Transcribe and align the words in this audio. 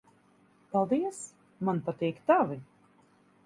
Paldies. 0.75 1.19
Man 1.69 1.85
patīk 1.91 2.25
tavi. 2.33 2.61